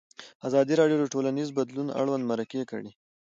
[0.47, 2.91] ازادي راډیو د ټولنیز بدلون اړوند مرکې کړي.